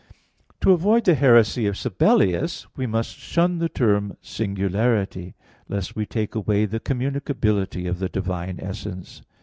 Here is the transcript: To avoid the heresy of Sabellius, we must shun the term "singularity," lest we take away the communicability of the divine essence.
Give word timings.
To 0.61 0.71
avoid 0.71 1.03
the 1.05 1.13
heresy 1.13 1.67
of 1.67 1.77
Sabellius, 1.77 2.65
we 2.75 2.87
must 2.87 3.17
shun 3.17 3.59
the 3.59 3.69
term 3.69 4.17
"singularity," 4.19 5.35
lest 5.69 5.95
we 5.95 6.07
take 6.07 6.33
away 6.33 6.65
the 6.65 6.79
communicability 6.79 7.87
of 7.87 7.99
the 7.99 8.09
divine 8.09 8.57
essence. 8.59 9.21